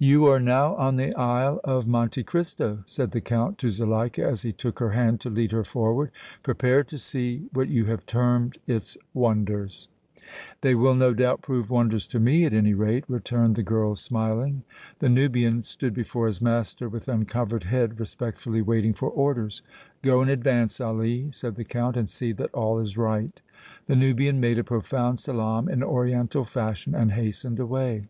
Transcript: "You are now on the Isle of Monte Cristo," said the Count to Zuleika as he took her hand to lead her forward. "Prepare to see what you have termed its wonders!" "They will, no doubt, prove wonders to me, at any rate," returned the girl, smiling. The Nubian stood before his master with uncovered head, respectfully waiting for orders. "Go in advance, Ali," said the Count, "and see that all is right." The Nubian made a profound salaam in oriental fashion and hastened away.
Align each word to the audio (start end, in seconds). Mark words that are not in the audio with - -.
"You 0.00 0.24
are 0.26 0.40
now 0.40 0.74
on 0.74 0.96
the 0.96 1.14
Isle 1.14 1.60
of 1.62 1.86
Monte 1.86 2.24
Cristo," 2.24 2.82
said 2.84 3.12
the 3.12 3.20
Count 3.20 3.58
to 3.58 3.70
Zuleika 3.70 4.26
as 4.28 4.42
he 4.42 4.50
took 4.52 4.80
her 4.80 4.90
hand 4.90 5.20
to 5.20 5.30
lead 5.30 5.52
her 5.52 5.62
forward. 5.62 6.10
"Prepare 6.42 6.82
to 6.82 6.98
see 6.98 7.46
what 7.52 7.68
you 7.68 7.84
have 7.84 8.06
termed 8.06 8.58
its 8.66 8.96
wonders!" 9.14 9.86
"They 10.62 10.74
will, 10.74 10.96
no 10.96 11.14
doubt, 11.14 11.42
prove 11.42 11.70
wonders 11.70 12.08
to 12.08 12.18
me, 12.18 12.44
at 12.44 12.52
any 12.54 12.74
rate," 12.74 13.04
returned 13.06 13.54
the 13.54 13.62
girl, 13.62 13.94
smiling. 13.94 14.64
The 14.98 15.08
Nubian 15.08 15.62
stood 15.62 15.94
before 15.94 16.26
his 16.26 16.42
master 16.42 16.88
with 16.88 17.06
uncovered 17.08 17.62
head, 17.62 18.00
respectfully 18.00 18.62
waiting 18.62 18.94
for 18.94 19.08
orders. 19.10 19.62
"Go 20.02 20.22
in 20.22 20.28
advance, 20.28 20.80
Ali," 20.80 21.30
said 21.30 21.54
the 21.54 21.62
Count, 21.62 21.96
"and 21.96 22.08
see 22.08 22.32
that 22.32 22.52
all 22.52 22.80
is 22.80 22.98
right." 22.98 23.40
The 23.86 23.94
Nubian 23.94 24.40
made 24.40 24.58
a 24.58 24.64
profound 24.64 25.20
salaam 25.20 25.68
in 25.68 25.84
oriental 25.84 26.42
fashion 26.44 26.96
and 26.96 27.12
hastened 27.12 27.60
away. 27.60 28.08